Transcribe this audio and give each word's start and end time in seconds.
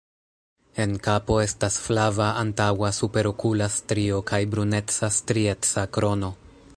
En 0.85 0.93
kapo 1.07 1.35
estas 1.41 1.77
flava 1.87 2.29
antaŭa 2.45 2.91
superokula 3.01 3.69
strio 3.77 4.23
kaj 4.31 4.43
bruneca 4.57 5.11
strieca 5.21 5.89
krono. 5.99 6.33